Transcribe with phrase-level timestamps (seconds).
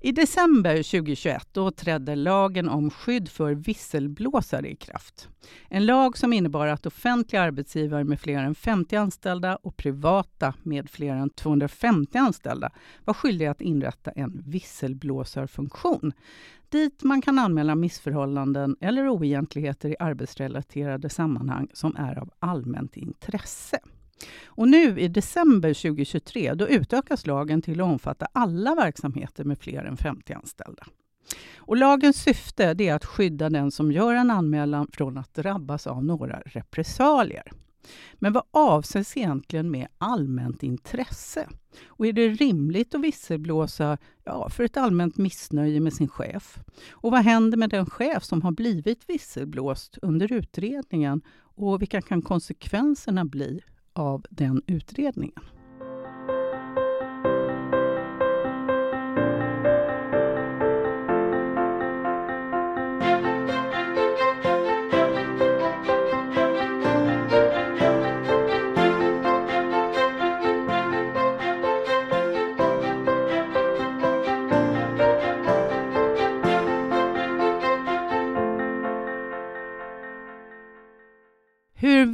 [0.00, 5.28] I december 2021 då trädde lagen om skydd för visselblåsare i kraft.
[5.68, 10.90] En lag som innebar att offentliga arbetsgivare med fler än 50 anställda och privata med
[10.90, 12.70] fler än 250 anställda
[13.04, 16.12] var skyldiga att inrätta en visselblåsarfunktion
[16.68, 23.78] dit man kan anmäla missförhållanden eller oegentligheter i arbetsrelaterade sammanhang som är av allmänt intresse.
[24.46, 29.84] Och nu i december 2023 då utökas lagen till att omfatta alla verksamheter med fler
[29.84, 30.86] än 50 anställda.
[31.56, 36.04] Och lagens syfte är att skydda den som gör en anmälan från att drabbas av
[36.04, 37.52] några repressalier.
[38.14, 41.48] Men vad avses egentligen med allmänt intresse?
[41.86, 46.58] Och är det rimligt att visselblåsa ja, för ett allmänt missnöje med sin chef?
[46.90, 51.22] Och vad händer med den chef som har blivit visselblåst under utredningen?
[51.38, 53.60] Och vilka kan konsekvenserna bli
[53.98, 55.42] av den utredningen.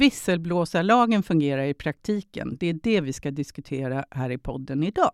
[0.05, 5.11] Visselblåsarlagen fungerar i praktiken, det är det vi ska diskutera här i podden idag.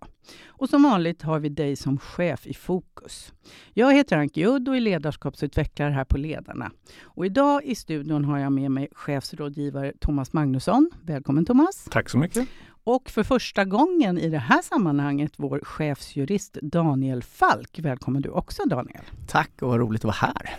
[0.47, 3.33] Och som vanligt har vi dig som chef i fokus.
[3.73, 6.71] Jag heter Anki Udd och är ledarskapsutvecklare här på Ledarna.
[7.01, 10.91] Och idag i studion har jag med mig chefsrådgivare Thomas Magnusson.
[11.03, 11.87] Välkommen Thomas!
[11.91, 12.47] Tack så mycket!
[12.83, 17.79] Och för första gången i det här sammanhanget vår chefsjurist Daniel Falk.
[17.79, 19.03] Välkommen du också Daniel!
[19.27, 20.57] Tack och vad roligt att vara här!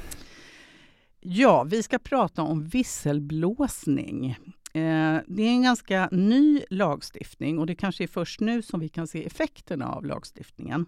[1.24, 4.30] Ja, vi ska prata om visselblåsning.
[4.74, 8.88] Eh, det är en ganska ny lagstiftning och det kanske är först nu som vi
[8.88, 10.86] kan se effekterna av lagstiftningen.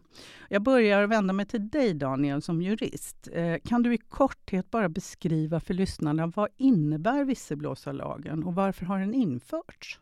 [0.48, 3.28] Jag börjar vända mig till dig Daniel som jurist.
[3.32, 8.98] Eh, kan du i korthet bara beskriva för lyssnarna vad innebär visselblåsarlagen och varför har
[8.98, 10.00] den införts?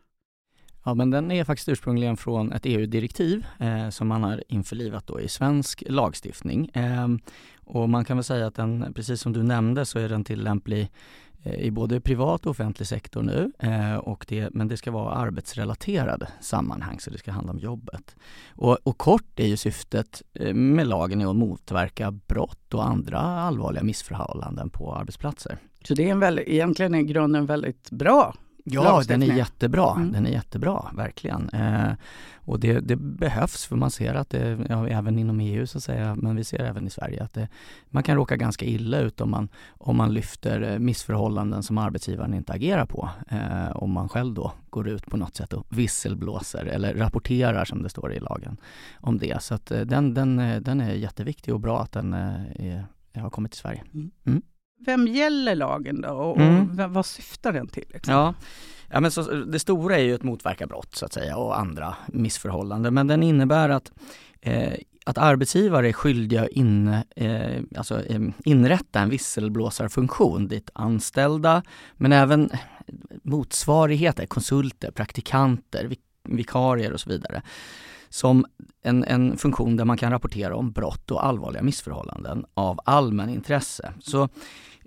[0.85, 5.21] Ja, men den är faktiskt ursprungligen från ett EU-direktiv eh, som man har införlivat då
[5.21, 6.69] i svensk lagstiftning.
[6.73, 7.07] Eh,
[7.65, 10.91] och man kan väl säga att den, precis som du nämnde, så är den tillämplig
[11.43, 13.51] eh, i både privat och offentlig sektor nu.
[13.59, 18.15] Eh, och det, men det ska vara arbetsrelaterade sammanhang, så det ska handla om jobbet.
[18.49, 23.19] Och, och kort är ju syftet eh, med lagen är att motverka brott och andra
[23.19, 25.57] allvarliga missförhållanden på arbetsplatser.
[25.87, 29.95] Så det är en väldigt, egentligen är grunden väldigt bra Ja, den är jättebra.
[29.95, 30.11] Mm.
[30.11, 31.49] Den är jättebra, verkligen.
[31.49, 31.93] Eh,
[32.45, 36.15] och det, det, behövs för man ser att det, ja, även inom EU så säga,
[36.15, 37.47] men vi ser även i Sverige att det,
[37.89, 42.33] man kan råka ganska illa ut om man, om man lyfter eh, missförhållanden som arbetsgivaren
[42.33, 43.09] inte agerar på.
[43.29, 47.83] Eh, om man själv då går ut på något sätt och visselblåser eller rapporterar som
[47.83, 48.57] det står i lagen
[48.99, 49.43] om det.
[49.43, 52.85] Så att eh, den, den, eh, den är jätteviktig och bra att den är,
[53.15, 53.83] har kommit till Sverige.
[54.25, 54.41] Mm.
[54.85, 56.79] Vem gäller lagen då och, mm.
[56.79, 57.85] och vad syftar den till?
[57.93, 58.13] Liksom?
[58.13, 58.33] Ja.
[58.89, 61.95] Ja, men så, det stora är ju att motverka brott så att säga och andra
[62.07, 63.91] missförhållanden men den innebär att
[64.41, 64.73] eh,
[65.05, 71.63] att arbetsgivare är skyldiga att in, eh, alltså, eh, inrätta en visselblåsarfunktion dit anställda
[71.97, 72.49] men även
[73.23, 75.99] motsvarigheter, konsulter, praktikanter, vik
[76.29, 77.41] vikarier och så vidare
[78.09, 78.45] som
[78.83, 83.93] en, en funktion där man kan rapportera om brott och allvarliga missförhållanden av allmän intresse.
[83.99, 84.29] Så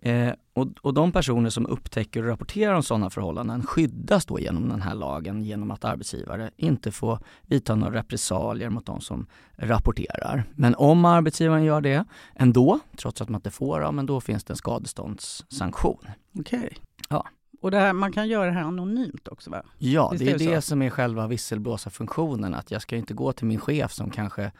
[0.06, 4.68] Eh, och, och de personer som upptäcker och rapporterar om sådana förhållanden skyddas då genom
[4.68, 10.44] den här lagen genom att arbetsgivare inte får vidta några repressalier mot de som rapporterar.
[10.54, 14.44] Men om arbetsgivaren gör det ändå, trots att man inte får, ja, men då finns
[14.44, 16.06] det en skadeståndssanktion.
[16.38, 16.58] Okej.
[16.58, 16.70] Okay.
[17.08, 17.26] Ja.
[17.60, 19.62] Och det här, man kan göra det här anonymt också va?
[19.78, 22.54] Ja, Visst det är det, det som är själva visselblåsarfunktionen.
[22.54, 24.52] Att jag ska inte gå till min chef som kanske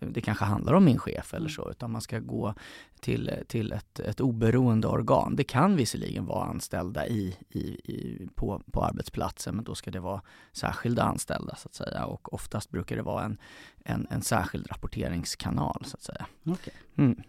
[0.00, 1.50] det kanske handlar om min chef eller mm.
[1.50, 2.54] så, utan man ska gå
[3.00, 5.36] till, till ett, ett oberoende organ.
[5.36, 10.00] Det kan visserligen vara anställda i, i, i, på, på arbetsplatsen, men då ska det
[10.00, 10.22] vara
[10.52, 13.38] särskilda anställda så att säga och oftast brukar det vara en,
[13.84, 16.26] en, en särskild rapporteringskanal så att säga.
[16.44, 16.74] Okay.
[16.96, 17.22] Mm.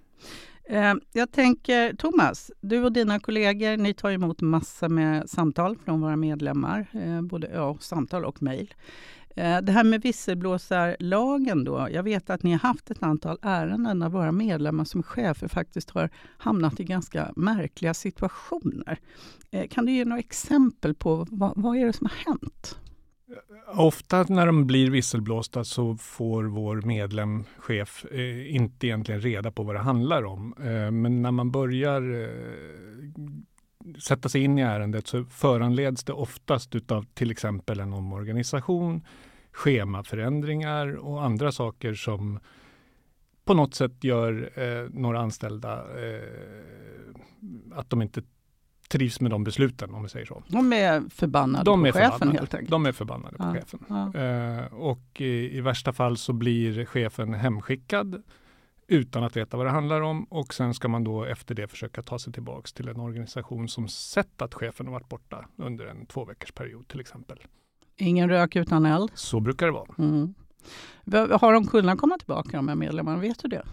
[0.70, 6.02] Eh, jag tänker, Thomas, du och dina kollegor, ni tar emot massor med samtal från
[6.02, 8.74] våra medlemmar, eh, både ja, samtal och mejl.
[9.40, 11.88] Eh, det här med visselblåsarlagen då.
[11.92, 15.90] Jag vet att ni har haft ett antal ärenden där våra medlemmar som chefer faktiskt
[15.90, 19.00] har hamnat i ganska märkliga situationer.
[19.52, 22.80] Eh, kan du ge några exempel på vad, vad är det som har hänt?
[23.76, 29.64] Ofta när de blir visselblåsta så får vår medlem, chef, eh, inte egentligen reda på
[29.64, 30.54] vad det handlar om.
[30.60, 32.30] Eh, men när man börjar
[34.00, 39.02] sätta sig in i ärendet så föranleds det oftast utav till exempel en omorganisation,
[39.60, 42.40] schemaförändringar och andra saker som
[43.46, 45.74] på något sätt gör eh, några anställda
[46.06, 46.24] eh,
[47.74, 48.22] att de inte
[48.90, 50.44] trivs med de besluten om vi säger så.
[50.48, 52.38] De är förbannade de på är chefen förbannade.
[52.40, 52.70] helt enkelt.
[52.72, 53.80] De är förbannade Ja, på chefen.
[53.90, 54.20] ja.
[54.22, 58.24] Eh, och i, i värsta fall så blir chefen hemskickad
[58.88, 62.02] utan att veta vad det handlar om och sen ska man då efter det försöka
[62.02, 66.06] ta sig tillbaks till en organisation som sett att chefen har varit borta under en
[66.06, 67.40] två period till exempel.
[68.02, 69.12] Ingen rök utan eld.
[69.14, 69.88] Så brukar det vara.
[69.98, 70.34] Mm.
[71.42, 73.18] Har de kunnat komma tillbaka de här medlemmarna?
[73.18, 73.64] Vet du det?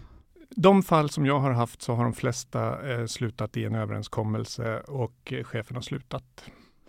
[0.49, 4.79] De fall som jag har haft så har de flesta eh, slutat i en överenskommelse
[4.79, 6.43] och eh, chefen har slutat.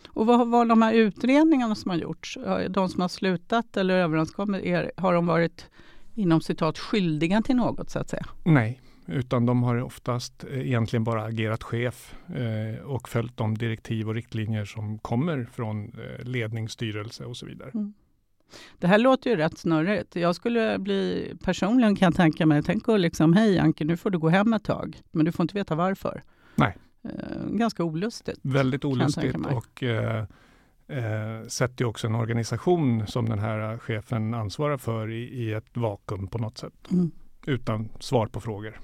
[0.08, 2.38] Och vad var de här utredningarna som har gjorts?
[2.69, 5.67] De som har slutat eller överenskommit, har de varit
[6.14, 8.26] inom citat skyldiga till något så att säga?
[8.44, 14.08] Nej, utan de har oftast eh, egentligen bara agerat chef eh, och följt de direktiv
[14.08, 17.70] och riktlinjer som kommer från eh, ledning, styrelse och så vidare.
[18.78, 20.16] Det här låter ju rätt snurrigt.
[20.16, 24.10] Jag skulle bli, personligen kan jag tänka mig, tänk att liksom, hej Anke, nu får
[24.10, 26.22] du gå hem ett tag, men du får inte veta varför.
[26.54, 26.76] Nej.
[27.50, 28.38] Ganska olustigt.
[28.43, 30.25] Väldigt olustigt och eh,
[30.88, 36.26] eh, sätter också en organisation som den här chefen ansvarar för i, i ett vakuum
[36.26, 36.90] på något sätt.
[36.90, 37.11] Mm.
[37.46, 38.81] Utan svar på frågor.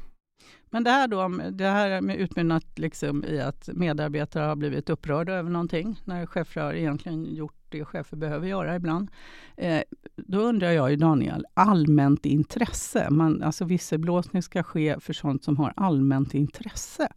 [0.75, 5.33] Men det här då, det här med utmynnat liksom i att medarbetare har blivit upprörda
[5.33, 9.11] över någonting, när chefer har egentligen gjort det chefer behöver göra ibland.
[9.57, 9.81] Eh,
[10.17, 15.57] då undrar jag ju Daniel, allmänt intresse, man, alltså visselblåsning ska ske för sånt som
[15.57, 17.09] har allmänt intresse.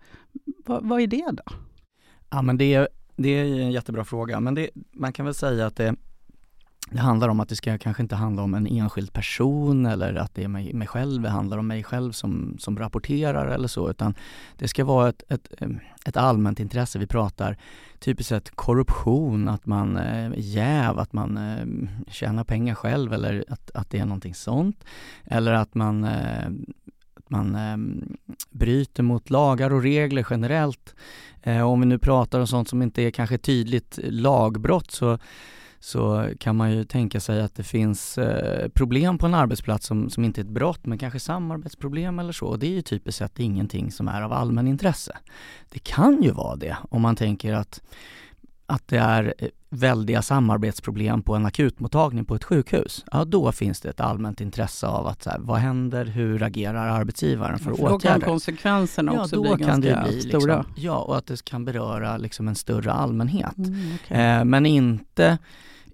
[0.65, 1.53] Va, vad är det då?
[2.30, 5.65] Ja men det, är- det är en jättebra fråga, men det, man kan väl säga
[5.65, 5.95] att det,
[6.92, 10.36] det handlar om att det ska kanske inte handla om en enskild person eller att
[10.36, 13.89] det är mig, mig själv, det handlar om mig själv som, som rapporterar eller så,
[13.89, 14.16] utan
[14.57, 15.69] det ska vara ett, ett, eh,
[16.06, 17.00] ett allmänt intresse.
[17.00, 17.57] Vi pratar
[18.00, 23.72] typiskt sett korruption, att man eh, jäv, att man eh, tjänar pengar själv eller att,
[23.74, 24.86] att det är någonting sånt.
[25.25, 26.48] Eller att man, eh,
[27.13, 27.78] att man eh,
[28.50, 30.95] bryter mot lagar och regler generellt.
[31.44, 35.19] Eh, om vi nu pratar om sånt som inte är kanske tydligt lagbrott så,
[35.79, 40.09] så kan man ju tänka sig att det finns eh, problem på en arbetsplats som,
[40.09, 42.45] som inte är ett brott men kanske samarbetsproblem eller så.
[42.45, 45.18] Och det är ju typiskt sett ingenting som är av allmän intresse.
[45.69, 47.81] Det kan ju vara det om man tänker att,
[48.69, 53.06] att det är eh, väldiga samarbetsproblem på en akutmottagning på ett sjukhus.
[53.12, 56.88] Ja, då finns det ett allmänt intresse av att så här, vad händer, hur agerar
[56.88, 60.58] arbetsgivaren för För då kan konsekvenserna Ja, också då bli kan ganska det bli stora.
[60.58, 63.58] liksom, ja, och att det kan beröra liksom en större allmänhet.
[63.58, 64.18] Mm, okej.
[64.18, 65.38] Eh, men inte,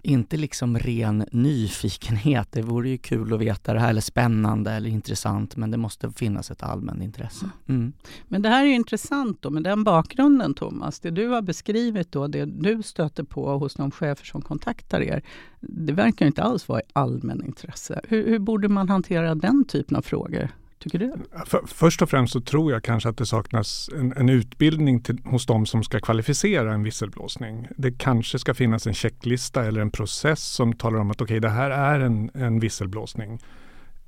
[0.04, 2.48] inte liksom ren nyfikenhet.
[2.52, 6.10] Det vore ju kul att veta det här, eller spännande eller intressant, men det måste
[6.10, 7.50] finnas ett allmänt intresse.
[7.68, 7.92] Mm.
[8.28, 12.12] Men det här är ju intressant då, med den bakgrunden Thomas, det du har beskrivit
[12.12, 15.22] då, det du stöter på hos de chefer som kontaktar er,
[15.60, 18.00] det verkar ju inte alls vara i allmän intresse.
[18.08, 20.48] Hur, hur borde man hantera den typen av frågor,
[20.84, 21.12] tycker du?
[21.46, 25.18] För, först och främst så tror jag kanske att det saknas en, en utbildning till,
[25.24, 27.68] hos de som ska kvalificera en visselblåsning.
[27.76, 31.48] Det kanske ska finnas en checklista eller en process som talar om att okej, det
[31.48, 33.40] här är en, en visselblåsning.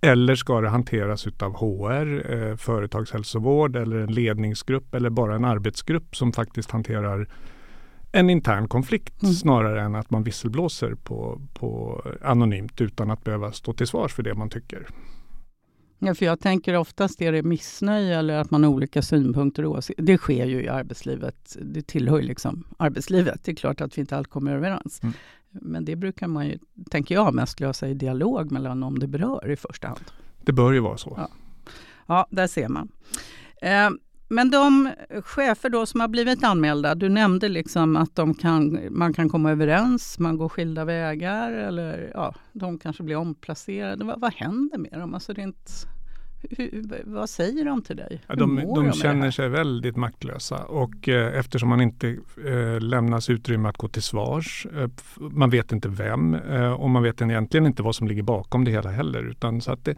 [0.01, 6.17] Eller ska det hanteras utav HR, eh, företagshälsovård eller en ledningsgrupp eller bara en arbetsgrupp
[6.17, 7.29] som faktiskt hanterar
[8.13, 9.35] en intern konflikt Mm.
[9.35, 14.23] snarare än att man visselblåser på, på anonymt utan att behöva stå till svars för
[14.23, 14.87] det man tycker.
[15.99, 19.77] Ja, för jag tänker oftast är det missnöje eller att man har olika synpunkter och
[19.77, 20.03] åsikter.
[20.03, 21.57] Det sker ju i arbetslivet.
[21.63, 23.45] Det tillhör liksom arbetslivet.
[23.45, 25.03] Det är klart att vi inte alltid kommer överens.
[25.03, 25.15] Mm.
[25.51, 26.59] Men det brukar man ju,
[26.91, 30.05] tänker jag, mest lösa i dialog mellan om det berör i första hand.
[30.43, 31.15] Det bör ju vara så.
[31.17, 31.29] Ja.
[32.07, 32.89] Ja, där ser man.
[33.63, 33.91] Eh,
[34.29, 34.91] men de
[35.23, 39.51] chefer då som har blivit anmälda, du nämnde liksom att de kan, man kan komma
[39.51, 44.05] överens, man går skilda vägar eller ja, de kanske blir omplacerade.
[44.05, 45.15] Vad, vad händer med dem?
[45.15, 45.87] Alltså rent,
[46.51, 48.23] hur, vad säger de till dig?
[48.27, 53.31] Ja, de de det känner sig väldigt maktlösa och eh, eftersom man inte eh, lämnas
[53.31, 57.67] utrymme att gå till svars, eh, man vet inte vem eh, och man vet egentligen
[57.67, 59.31] inte vad som ligger bakom det hela heller.
[59.31, 59.97] Utan så att det,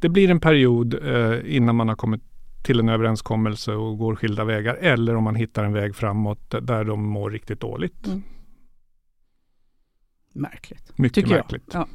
[0.00, 2.22] det blir en period eh, innan man har kommit
[2.66, 6.84] till en överenskommelse och går skilda vägar eller om man hittar en väg framåt där
[6.84, 8.06] de mår riktigt dåligt.
[8.06, 8.22] Mm.
[10.32, 10.98] Märkligt.
[10.98, 11.70] Mycket märkligt.
[11.72, 11.88] Ja.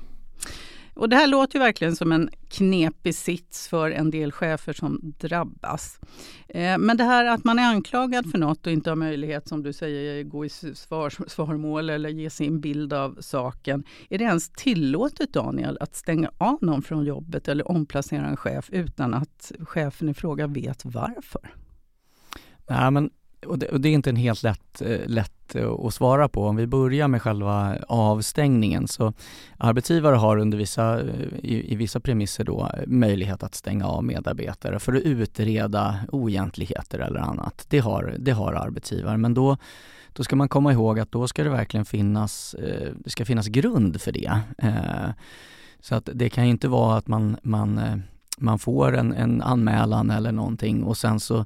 [0.94, 5.14] Och det här låter ju verkligen som en knepig sits för en del chefer som
[5.20, 6.00] drabbas.
[6.48, 9.64] Eh, men det här att man är anklagad för något och inte har möjlighet, som
[9.64, 13.84] du säger, gå i svar, svarmål eller ge sin bild av saken.
[14.10, 18.70] Är det ens tillåtet, Daniel, att stänga av någon från jobbet eller omplacera en chef
[18.72, 21.56] utan att chefen i fråga vet varför?
[22.70, 23.10] Nej, men
[23.48, 26.48] och det, och det, är inte en helt lätt, eh, lätt eh, att svara på.
[26.48, 29.14] Om vi börjar med själva avstängningen så
[29.58, 31.06] arbetsgivare har under vissa, eh,
[31.44, 37.20] i, i vissa premisser då möjlighet att stänga av medarbetare för att utreda oegentligheter eller
[37.20, 37.66] annat.
[37.70, 39.58] Det har, det har arbetsgivare men då
[40.14, 42.56] då ska man komma ihåg att då ska det verkligen finnas,
[42.96, 44.40] det ska finnas grund för det.
[45.80, 48.02] Så att det kan inte vara att man, man,
[48.38, 51.46] man får en, en anmälan eller någonting och sen så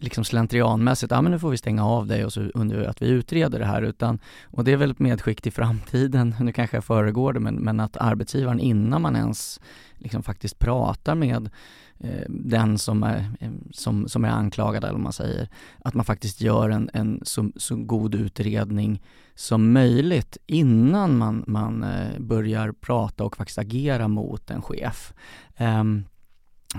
[0.00, 3.08] liksom slentrianmässigt, ja men nu får vi stänga av dig och så under att vi
[3.08, 6.84] utreder det här utan, och det är väl ett medskick till framtiden, nu kanske jag
[6.84, 9.60] föregår det, men, men att arbetsgivaren innan man ens
[9.96, 11.50] liksom faktiskt pratar med
[11.98, 16.04] eh, den som är, eh, som, som är anklagad eller vad man säger, att man
[16.04, 19.02] faktiskt gör en, en så, så god utredning
[19.34, 25.12] som möjligt innan man, man eh, börjar prata och faktiskt agera mot en chef.
[25.58, 26.04] Um,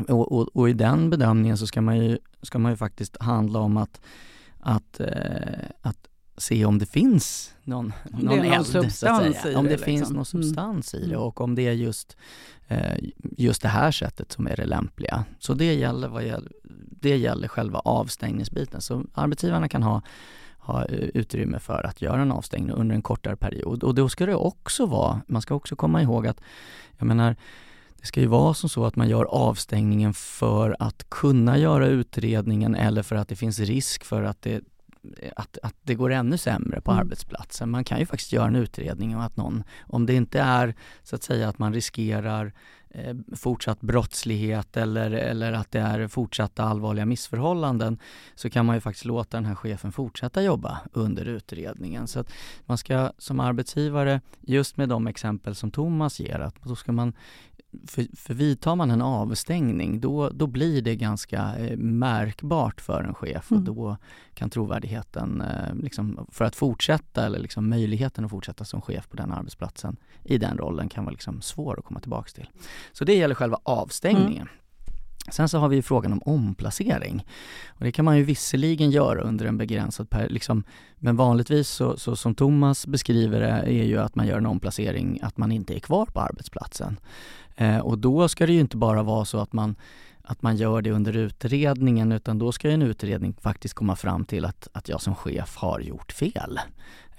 [0.07, 3.59] och, och, och, i den bedömningen så ska man ju, ska man ju faktiskt handla
[3.59, 4.01] om att,
[4.59, 5.07] att, eh,
[5.81, 9.55] att se om det finns någon, någon, någon eld, substans i det.
[9.55, 9.85] Om det liksom.
[9.85, 10.25] finns någon mm.
[10.25, 11.05] substans mm.
[11.05, 12.17] i det och om det är just,
[12.67, 12.97] eh,
[13.37, 15.25] just det här sättet som är det lämpliga.
[15.39, 16.51] Så det gäller, vad gäller,
[17.01, 18.81] det gäller själva avstängningsbiten.
[18.81, 20.01] Så arbetsgivarna kan ha
[20.69, 23.83] ha eh, utrymme för att göra en avstängning under en kortare period.
[23.83, 26.41] Och då ska det också vara, man ska också komma ihåg att,
[26.97, 27.35] jag menar,
[28.01, 32.75] det ska ju vara som så att man gör avstängningen för att kunna göra utredningen
[32.75, 34.61] eller för att det finns risk för att det,
[35.35, 37.01] att, att det går ännu sämre på mm.
[37.01, 37.69] arbetsplatsen.
[37.69, 41.15] Man kan ju faktiskt göra en utredning om att någon, om det inte är så
[41.15, 42.53] att säga att man riskerar
[42.89, 47.99] eh, fortsatt brottslighet eller, eller att det är fortsatta allvarliga missförhållanden
[48.35, 52.07] så kan man ju faktiskt låta den här chefen fortsätta jobba under utredningen.
[52.07, 52.31] Så att
[52.65, 57.13] man ska som arbetsgivare, just med de exempel som Thomas ger, att då ska man
[57.87, 63.13] för, för vidtar man en avstängning då, då blir det ganska eh, märkbart för en
[63.13, 63.59] chef mm.
[63.59, 63.97] och då
[64.33, 69.17] kan trovärdigheten eh, liksom, för att fortsätta eller liksom möjligheten att fortsätta som chef på
[69.17, 72.49] den arbetsplatsen i den rollen kan vara liksom svår att komma tillbaks till.
[72.91, 74.47] Så det gäller själva avstängningen.
[74.47, 74.59] Mm.
[75.31, 77.25] Sen så har vi frågan om omplacering.
[77.67, 80.63] Och det kan man ju visserligen göra under en begränsad period, liksom,
[80.95, 85.19] men vanligtvis så, så, som Thomas beskriver det är ju att man gör en omplacering,
[85.21, 86.99] att man inte är kvar på arbetsplatsen.
[87.59, 89.75] Eh, och då ska det ju inte bara vara så att man
[90.23, 94.45] att man gör det under utredningen utan då ska en utredning faktiskt komma fram till
[94.45, 96.59] att, att jag som chef har gjort fel.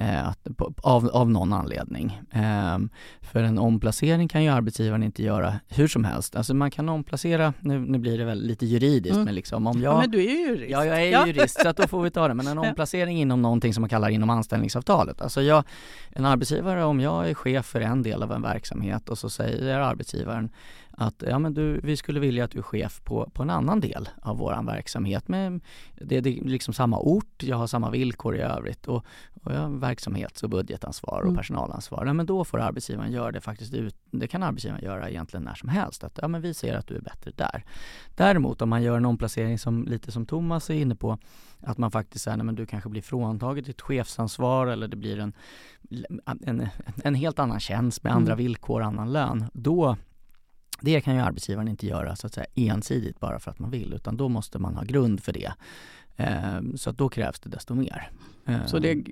[0.00, 0.38] Eh, att,
[0.82, 2.20] av, av någon anledning.
[2.32, 2.78] Eh,
[3.20, 6.36] för en omplacering kan ju arbetsgivaren inte göra hur som helst.
[6.36, 9.24] Alltså man kan omplacera, nu, nu blir det väl lite juridiskt mm.
[9.24, 9.94] men liksom om jag...
[9.94, 10.70] Ja, men du är ju jurist.
[10.70, 11.26] Ja, jag är ja.
[11.26, 12.34] jurist så att då får vi ta det.
[12.34, 15.20] Men en omplacering inom någonting som man kallar inom anställningsavtalet.
[15.20, 15.64] Alltså jag,
[16.10, 19.78] en arbetsgivare, om jag är chef för en del av en verksamhet och så säger
[19.78, 20.50] arbetsgivaren
[21.00, 23.80] att ja, men du, vi skulle vilja att du är chef på, på en annan
[23.80, 25.28] del av vår verksamhet.
[25.28, 25.60] Men
[25.94, 29.04] det är liksom samma ort, jag har samma villkor i övrigt och,
[29.42, 31.36] och jag har verksamhets och budgetansvar och mm.
[31.36, 32.06] personalansvar.
[32.06, 35.54] Ja, men då får arbetsgivaren göra det faktiskt ut, det kan arbetsgivaren göra egentligen när
[35.54, 36.04] som helst.
[36.04, 37.64] Att ja, men vi ser att du är bättre där.
[38.16, 41.18] Däremot om man gör en omplacering som lite som Thomas är inne på,
[41.60, 45.32] att man faktiskt säger, men du kanske blir fråntaget ditt chefsansvar eller det blir en,
[46.46, 46.68] en,
[47.04, 48.44] en helt annan tjänst med andra mm.
[48.44, 49.44] villkor, annan lön.
[49.52, 49.96] Då
[50.80, 53.94] det kan ju arbetsgivaren inte göra så att säga ensidigt bara för att man vill
[53.94, 55.52] utan då måste man ha grund för det.
[56.16, 58.10] Ehm, så att då krävs det desto mer.
[58.66, 59.04] Så det,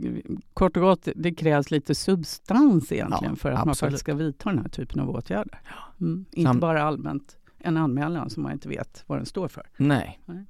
[0.55, 3.67] kort och gott, det krävs lite substans egentligen ja, för att absolut.
[3.67, 5.61] man faktiskt ska vidta den här typen av åtgärder.
[6.01, 6.25] Mm.
[6.33, 9.67] Inte Sam bara allmänt en anmälan som man inte vet vad den står för.
[9.77, 10.21] Nej.
[10.25, 10.45] Nej.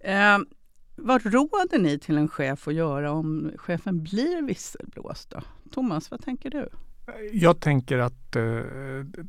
[0.00, 0.38] Eh,
[0.96, 5.30] vad råder ni till en chef att göra om chefen blir visselblåst?
[5.30, 5.40] Då?
[5.70, 6.68] Thomas, vad tänker du?
[7.32, 8.42] Jag tänker att eh,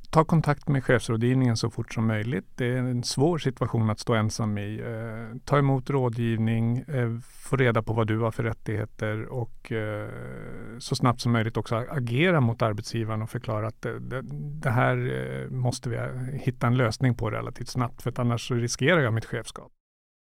[0.09, 2.45] ta kontakt med chefsrådgivningen så fort som möjligt.
[2.55, 4.79] Det är en svår situation att stå ensam i.
[4.79, 10.09] Eh, ta emot rådgivning, eh, få reda på vad du har för rättigheter och eh,
[10.79, 14.21] så snabbt som möjligt också agera mot arbetsgivaren och förklara att det, det,
[14.61, 18.51] det här eh, måste vi eh, hitta en lösning på relativt snabbt för att annars
[18.51, 19.71] riskerar jag mitt chefskap.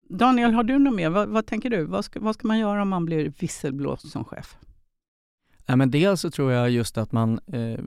[0.09, 1.11] Daniel, har du något mer?
[1.11, 1.85] Vad, vad tänker du?
[1.85, 4.57] Vad ska, vad ska man göra om man blir visselblåst som chef?
[5.73, 7.79] Nej, men dels så tror jag just att man eh,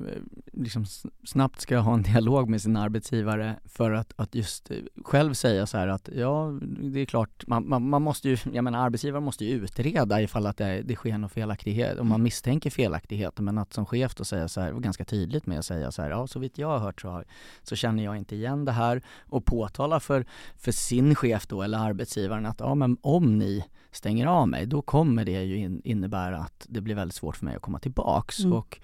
[0.53, 0.85] liksom
[1.23, 5.65] snabbt ska ha en dialog med sin arbetsgivare för att, att just eh, själv säga
[5.65, 9.23] så här att ja, det är klart, man, man, man måste ju, jag menar arbetsgivaren
[9.23, 13.57] måste ju utreda ifall att det, det sker någon felaktighet, om man misstänker felaktigheter, men
[13.57, 16.09] att som chef då säga så här, och ganska tydligt med att säga så här,
[16.09, 17.23] ja så vitt jag har hört så,
[17.63, 19.01] så känner jag inte igen det här.
[19.29, 20.25] Och påtala för,
[20.57, 23.65] för sin chef då eller arbetsgivaren att ja men om ni
[23.95, 27.45] stänger av mig, då kommer det ju in, innebära att det blir väldigt svårt för
[27.45, 28.39] mig att komma tillbaks.
[28.39, 28.53] Mm.
[28.53, 28.79] Och,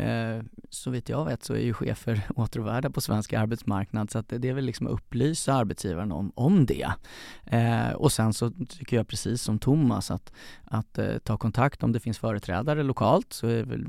[0.00, 4.28] eh, så vitt jag vet så är ju chefer återvärda på svensk arbetsmarknad så att
[4.28, 6.88] det är väl liksom att upplysa arbetsgivaren om, om det.
[7.44, 10.32] Eh, och sen så tycker jag precis som Thomas att,
[10.64, 13.86] att eh, ta kontakt om det finns företrädare lokalt så är väl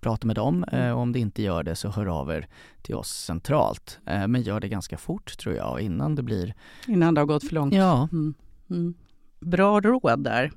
[0.00, 0.64] prata med dem.
[0.72, 0.86] Mm.
[0.86, 2.48] Eh, om det inte gör det så hör av er
[2.82, 3.98] till oss centralt.
[4.06, 6.54] Eh, men gör det ganska fort tror jag innan det blir...
[6.86, 7.74] Innan det har gått för långt.
[7.74, 8.08] Ja.
[8.12, 8.34] Mm.
[8.70, 8.94] Mm.
[9.40, 10.52] Bra råd där.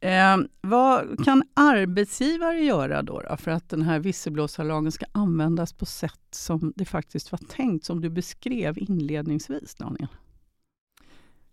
[0.00, 5.86] Eh, vad kan arbetsgivare göra då, då, för att den här visselblåsarlagen ska användas på
[5.86, 10.08] sätt som det faktiskt var tänkt, som du beskrev inledningsvis, Daniel?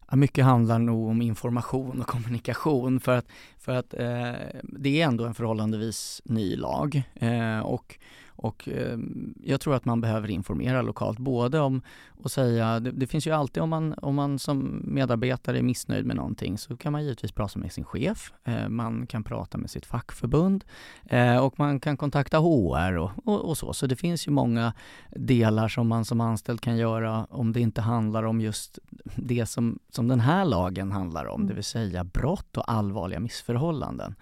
[0.10, 3.27] Ja, mycket handlar nog om information och kommunikation för att,
[3.58, 8.00] för att eh, det är ändå en förhållandevis ny lag eh, och
[8.36, 8.98] och eh,
[9.44, 11.82] jag tror att man behöver informera lokalt, både om
[12.24, 16.06] att säga, det, det, finns ju alltid om man, om man som medarbetare är missnöjd
[16.06, 19.70] med någonting så kan man givetvis prata med sin chef, eh, man kan prata med
[19.70, 20.65] sitt fackförbund
[21.06, 23.74] eh, och man kan kontakta HR och, och, och, så.
[23.74, 24.74] Så det finns ju många
[25.10, 28.80] delar som man som anställd kan göra om det inte handlar om just
[29.15, 31.48] det som, som den här lagen handlar om, mm.
[31.48, 34.15] det vill säga brott och allvarliga missförhållanden.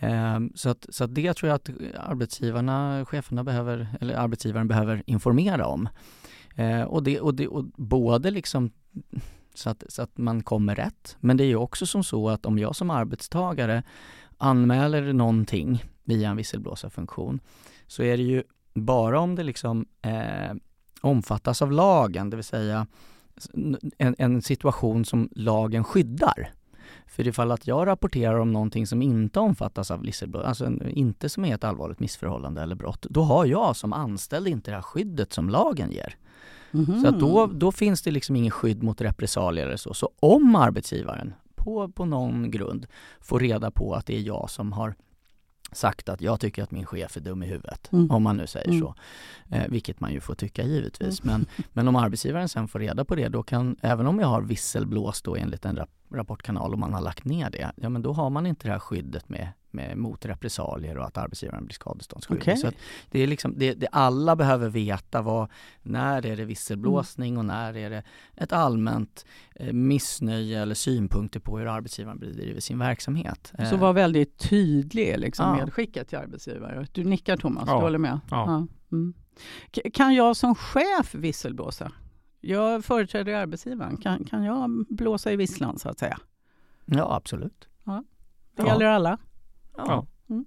[0.00, 5.02] Ehm, så att, så att det tror jag att arbetsgivarna, cheferna behöver, eller arbetsgivaren behöver
[5.06, 5.88] informera om.
[6.54, 8.70] Ehm, och, det, och, det, och både liksom
[9.54, 12.46] så att, så att man kommer rätt, men det är ju också som så att
[12.46, 13.82] om jag som arbetstagare
[14.38, 17.40] anmäler någonting via en visselblåsarfunktion
[17.86, 18.42] så är det ju
[18.74, 20.54] bara om det liksom eh,
[21.00, 22.86] omfattas av lagen, det vill säga
[23.98, 26.52] en, en situation som lagen skyddar.
[27.08, 31.44] För ifall att jag rapporterar om någonting som inte omfattas av Lisselblad, alltså inte som
[31.44, 35.32] är ett allvarligt missförhållande eller brott, då har jag som anställd inte det här skyddet
[35.32, 36.16] som lagen ger.
[36.72, 37.00] Mm.
[37.00, 39.94] Så att då, då finns det liksom ingen skydd mot repressalier eller så.
[39.94, 42.86] Så om arbetsgivaren på, på någon grund
[43.20, 44.94] får reda på att det är jag som har
[45.72, 48.10] sagt att jag tycker att min chef är dum i huvudet, mm.
[48.10, 48.80] om man nu säger mm.
[48.80, 48.94] så.
[49.50, 51.22] Eh, vilket man ju får tycka givetvis.
[51.22, 51.32] Mm.
[51.32, 54.42] Men, men om arbetsgivaren sen får reda på det, då kan, även om jag har
[54.42, 58.12] visselblåst då enligt en rap rapportkanal och man har lagt ner det, ja men då
[58.12, 62.42] har man inte det här skyddet med, med mot repressalier och att arbetsgivaren blir skadeståndsskyldig.
[62.42, 62.56] Okay.
[62.56, 62.70] Så
[63.10, 65.48] det är liksom, det, det, alla behöver veta vad,
[65.82, 67.38] när är det visselblåsning mm.
[67.38, 68.02] och när är det
[68.36, 73.52] ett allmänt eh, missnöje eller synpunkter på hur arbetsgivaren bedriver sin verksamhet.
[73.70, 75.64] Så var väldigt tydlig liksom, ja.
[75.64, 76.86] medskickat till arbetsgivare.
[76.92, 77.74] Du nickar Thomas, ja.
[77.74, 78.20] du håller med?
[78.30, 78.44] Ja.
[78.46, 78.66] ja.
[78.92, 79.14] Mm.
[79.92, 81.92] Kan jag som chef visselblåsa?
[82.40, 83.96] Jag företräder arbetsgivaren.
[83.96, 86.18] Kan, kan jag blåsa i visslan så att säga?
[86.84, 87.68] Ja, absolut.
[87.84, 88.04] Ja.
[88.56, 89.18] Det gäller alla?
[89.76, 90.06] Ja.
[90.30, 90.44] Mm.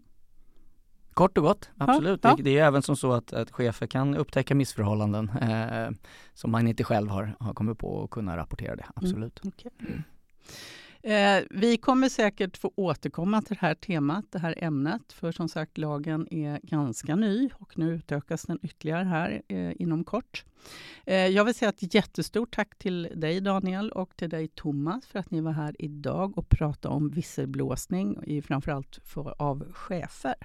[1.13, 2.19] Kort och gott, absolut.
[2.23, 2.35] Ja, ja.
[2.35, 5.89] Det, det, är även som så att, att chefer kan upptäcka missförhållanden eh,
[6.33, 9.43] som man inte själv har, har kommit på och kunna rapportera det, absolut.
[9.43, 9.53] Mm.
[9.57, 9.71] Okay.
[11.03, 15.49] Eh, vi kommer säkert få återkomma till det här temat, det här ämnet, för som
[15.49, 20.45] sagt lagen är ganska ny och nu utökas den ytterligare här eh, inom kort.
[21.05, 25.19] Eh, jag vill säga ett jättestort tack till dig Daniel och till dig Thomas för
[25.19, 30.35] att ni var här idag och pratade om visselblåsning, framförallt för, av chefer.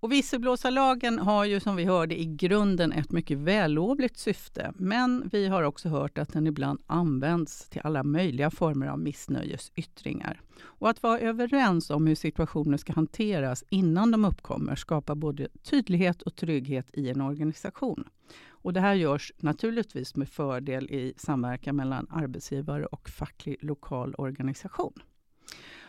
[0.00, 4.72] Och visselblåsarlagen har ju som vi hörde i grunden ett mycket vällovligt syfte.
[4.76, 10.40] Men vi har också hört att den ibland används till alla möjliga former av missnöjesyttringar.
[10.62, 16.22] Och att vara överens om hur situationer ska hanteras innan de uppkommer skapar både tydlighet
[16.22, 18.04] och trygghet i en organisation.
[18.48, 24.92] Och det här görs naturligtvis med fördel i samverkan mellan arbetsgivare och facklig lokal organisation.